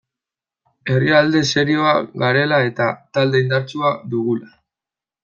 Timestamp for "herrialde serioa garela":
0.93-2.59